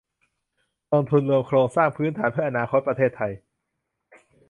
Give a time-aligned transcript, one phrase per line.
[0.91, 3.31] กองทุนรวมโครงสร้างพื้นฐานเพื่ออนาคตประเทศไทย